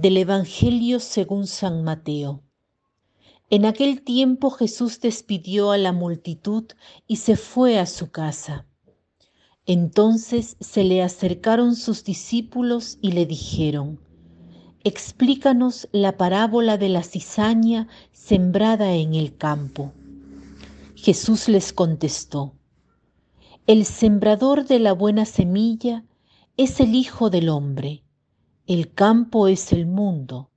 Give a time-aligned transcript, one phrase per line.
[0.00, 2.42] del Evangelio según San Mateo.
[3.48, 6.64] En aquel tiempo Jesús despidió a la multitud
[7.06, 8.66] y se fue a su casa.
[9.64, 13.98] Entonces se le acercaron sus discípulos y le dijeron,
[14.84, 19.94] Explícanos la parábola de la cizaña sembrada en el campo.
[20.94, 22.52] Jesús les contestó,
[23.66, 26.04] El sembrador de la buena semilla
[26.58, 28.02] es el Hijo del Hombre,
[28.66, 30.50] el campo es el mundo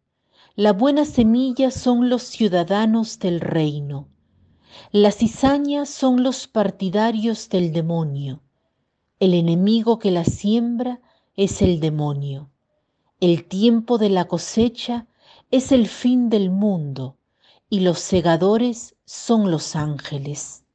[0.60, 4.10] la buena semilla son los ciudadanos del reino.
[4.92, 8.42] Las cizañas son los partidarios del demonio.
[9.22, 11.00] El enemigo que la siembra
[11.38, 12.50] es el demonio.
[13.22, 15.08] El tiempo de la cosecha
[15.50, 17.16] es el fin del mundo
[17.70, 20.66] y los segadores son los ángeles.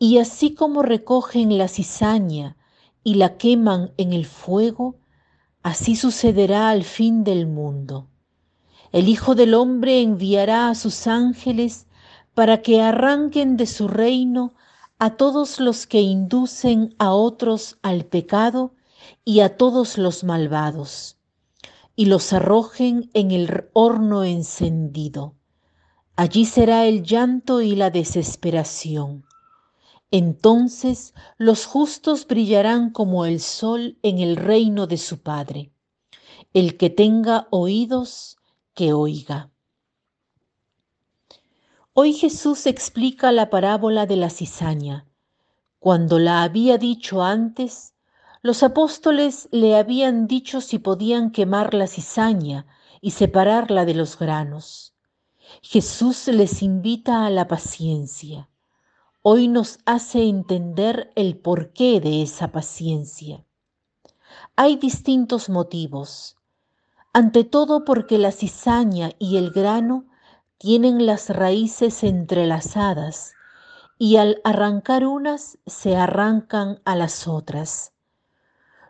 [0.00, 2.56] Y así como recogen la cizaña
[3.04, 4.96] y la queman en el fuego,
[5.64, 8.06] así sucederá al fin del mundo.
[8.92, 11.86] El Hijo del Hombre enviará a sus ángeles
[12.34, 14.54] para que arranquen de su reino
[14.98, 18.74] a todos los que inducen a otros al pecado
[19.24, 21.16] y a todos los malvados,
[21.96, 25.34] y los arrojen en el horno encendido.
[26.14, 29.24] Allí será el llanto y la desesperación.
[30.16, 35.72] Entonces los justos brillarán como el sol en el reino de su Padre.
[36.52, 38.36] El que tenga oídos,
[38.74, 39.50] que oiga.
[41.94, 45.08] Hoy Jesús explica la parábola de la cizaña.
[45.80, 47.94] Cuando la había dicho antes,
[48.40, 52.66] los apóstoles le habían dicho si podían quemar la cizaña
[53.00, 54.94] y separarla de los granos.
[55.60, 58.48] Jesús les invita a la paciencia.
[59.26, 63.42] Hoy nos hace entender el porqué de esa paciencia.
[64.54, 66.36] Hay distintos motivos
[67.14, 70.04] ante todo porque la cizaña y el grano
[70.58, 73.32] tienen las raíces entrelazadas
[73.96, 77.94] y al arrancar unas se arrancan a las otras.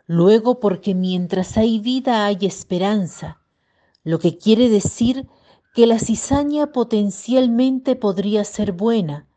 [0.05, 3.39] Luego porque mientras hay vida hay esperanza,
[4.03, 5.29] lo que quiere decir
[5.73, 9.29] que la cizaña potencialmente podría ser buena,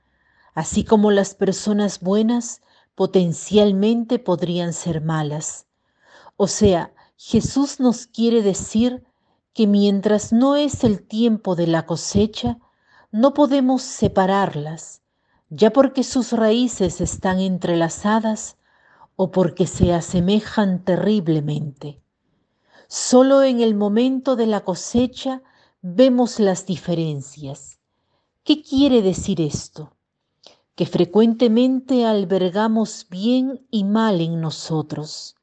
[0.58, 2.62] así como las personas buenas
[2.96, 5.68] potencialmente podrían ser malas.
[6.36, 9.04] O sea, Jesús nos quiere decir
[9.54, 12.58] que mientras no es el tiempo de la cosecha,
[13.12, 15.00] no podemos separarlas,
[15.48, 18.56] ya porque sus raíces están entrelazadas
[19.14, 22.02] o porque se asemejan terriblemente.
[22.88, 25.40] Solo en el momento de la cosecha
[25.82, 27.78] vemos las diferencias.
[28.42, 29.92] ¿Qué quiere decir esto?
[30.78, 35.34] Que frecuentemente albergamos bien y mal en nosotros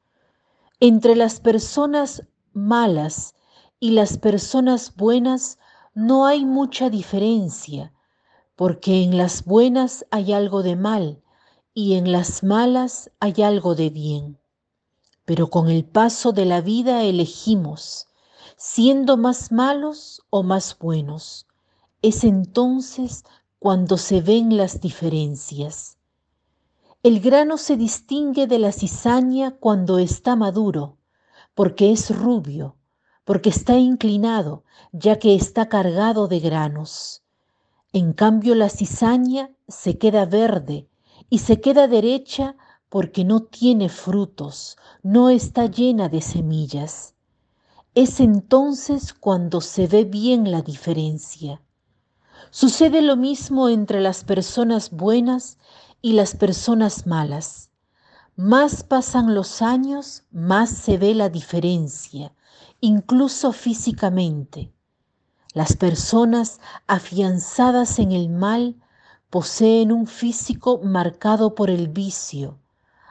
[0.80, 2.24] entre las personas
[2.54, 3.34] malas
[3.80, 5.58] y las personas buenas
[5.94, 7.94] no hay mucha diferencia,
[8.56, 11.22] porque en las buenas hay algo de mal
[11.74, 14.38] y en las malas hay algo de bien.
[15.24, 18.08] Pero con el paso de la vida elegimos,
[18.58, 21.48] siendo más malos o más buenos.
[22.02, 23.24] Es entonces
[23.66, 25.98] cuando se ven las diferencias.
[27.02, 31.00] El grano se distingue de la cizaña cuando está maduro,
[31.56, 32.76] porque es rubio,
[33.24, 37.24] porque está inclinado, ya que está cargado de granos.
[37.92, 40.88] En cambio la cizaña se queda verde
[41.32, 42.56] y se queda derecha
[42.88, 47.16] porque no tiene frutos, no está llena de semillas.
[47.96, 51.65] Es entonces cuando se ve bien la diferencia.
[52.52, 55.58] Sucede lo mismo entre las personas buenas
[56.02, 57.70] y las personas malas.
[58.38, 62.34] Más pasan los años, más se ve la diferencia,
[62.80, 64.72] incluso físicamente.
[65.54, 68.76] Las personas afianzadas en el mal
[69.30, 72.60] poseen un físico marcado por el vicio.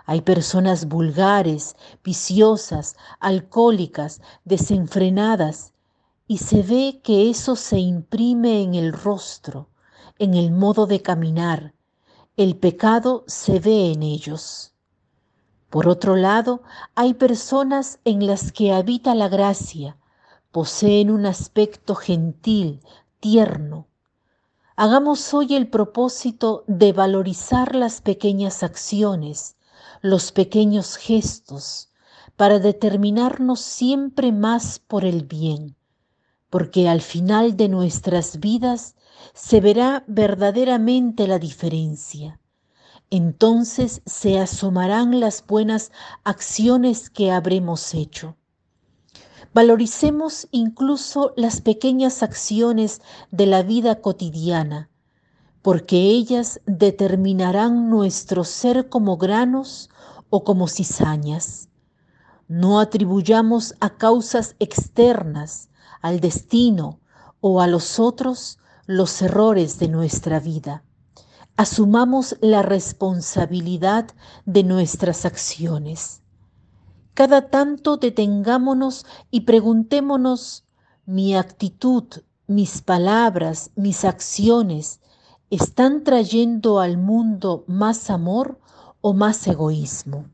[0.06, 5.74] Hay personas vulgares, viciosas, alcohólicas, desenfrenadas,
[6.26, 9.69] y se ve que eso se imprime en el rostro,
[10.19, 11.75] en el modo de caminar,
[12.37, 14.73] el pecado se ve en ellos.
[15.71, 16.62] Por otro lado,
[16.94, 19.99] hay personas en las que habita la gracia,
[20.50, 22.81] poseen un aspecto gentil,
[23.21, 23.88] tierno.
[24.76, 29.56] Hagamos hoy el propósito de valorizar las pequeñas acciones,
[30.00, 31.91] los pequeños gestos,
[32.37, 35.76] para determinarnos siempre más por el bien,
[36.55, 38.95] porque al final de nuestras vidas
[39.33, 42.39] se verá verdaderamente la diferencia.
[43.11, 45.91] Entonces se asomarán las buenas
[46.23, 48.37] acciones que habremos hecho.
[49.53, 53.03] Valoricemos incluso las pequeñas acciones
[53.33, 54.91] de la vida cotidiana,
[55.61, 59.91] porque ellas determinarán nuestro ser como granos
[60.31, 61.69] o como cizañas.
[62.47, 65.69] No atribuyamos a causas externas,
[66.05, 67.01] al destino
[67.41, 70.85] o a los otros los errores de nuestra vida.
[71.56, 74.11] Asumamos la responsabilidad
[74.45, 76.21] de nuestras acciones.
[77.15, 80.65] Cada tanto detengámonos y preguntémonos,
[81.06, 82.05] ¿mi actitud,
[82.47, 85.00] mis palabras, mis acciones
[85.49, 88.61] están trayendo al mundo más amor
[89.00, 90.27] o más egoísmo?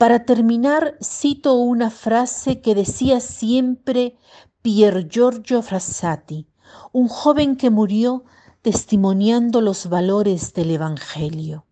[0.00, 4.16] Para terminar, cito una frase que decía siempre
[4.62, 6.46] Pier Giorgio Frassati,
[6.90, 8.24] un joven que murió
[8.62, 11.66] testimoniando los valores del Evangelio.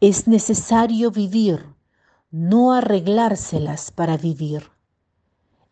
[0.00, 1.76] Es necesario vivir,
[2.32, 4.72] no arreglárselas para vivir.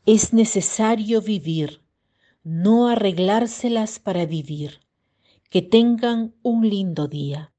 [0.07, 1.83] Es necesario vivir,
[2.45, 4.79] no arreglárselas para vivir.
[5.51, 7.52] Que tengan un lindo día.